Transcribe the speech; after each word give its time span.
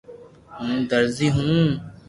ھون 0.57 0.77
درزي 0.89 1.27
ھون 1.35 1.67